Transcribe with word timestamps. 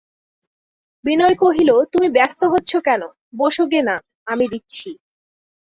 বিনয় 1.05 1.35
কহিল, 1.35 1.69
তুমি 1.93 2.07
ব্যস্ত 2.09 2.41
হচ্ছ 2.43 2.71
কেন, 2.85 3.01
বোসোগে-না, 3.37 3.95
আমি 4.27 4.45
দিচ্ছি। 4.47 4.89